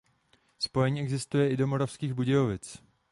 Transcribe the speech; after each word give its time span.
Spojení 0.59 1.01
existuje 1.01 1.49
i 1.51 1.57
do 1.57 1.67
Moravských 1.67 2.13
Budějovic. 2.13 2.83